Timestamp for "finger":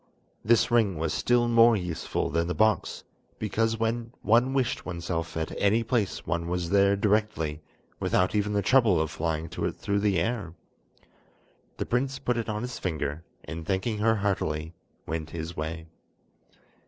12.79-13.21